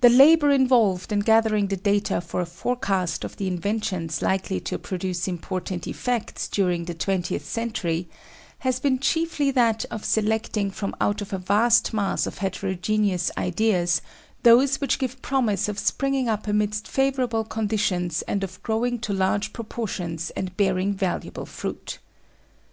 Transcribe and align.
The 0.00 0.08
labour 0.08 0.50
involved 0.50 1.12
in 1.12 1.20
gathering 1.20 1.68
the 1.68 1.76
data 1.76 2.20
for 2.20 2.40
a 2.40 2.44
forecast 2.44 3.22
of 3.22 3.36
the 3.36 3.46
inventions 3.46 4.20
likely 4.20 4.58
to 4.62 4.80
produce 4.80 5.28
important 5.28 5.86
effects 5.86 6.48
during 6.48 6.86
the 6.86 6.92
twentieth 6.94 7.46
century 7.46 8.08
has 8.66 8.80
been 8.80 8.98
chiefly 8.98 9.52
that 9.52 9.84
of 9.92 10.04
selecting 10.04 10.72
from 10.72 10.96
out 11.00 11.22
of 11.22 11.32
a 11.32 11.38
vast 11.38 11.92
mass 11.92 12.26
of 12.26 12.38
heterogeneous 12.38 13.30
ideas 13.38 14.02
those 14.42 14.80
which 14.80 14.98
give 14.98 15.22
promise 15.22 15.68
of 15.68 15.78
springing 15.78 16.28
up 16.28 16.48
amidst 16.48 16.88
favourable 16.88 17.44
conditions 17.44 18.22
and 18.22 18.42
of 18.42 18.60
growing 18.64 18.98
to 18.98 19.12
large 19.12 19.52
proportions 19.52 20.30
and 20.30 20.56
bearing 20.56 20.92
valuable 20.94 21.46
fruit. 21.46 22.00